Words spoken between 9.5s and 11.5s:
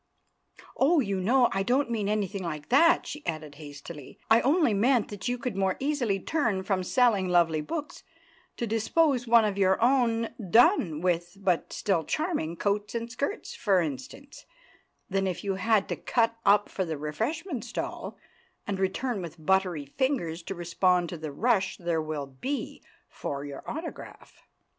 your own done with